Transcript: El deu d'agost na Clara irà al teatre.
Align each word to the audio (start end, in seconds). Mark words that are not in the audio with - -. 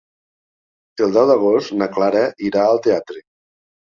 El 1.07 1.13
deu 1.17 1.27
d'agost 1.33 1.75
na 1.81 1.89
Clara 1.97 2.23
irà 2.47 2.63
al 2.71 2.83
teatre. 2.87 3.21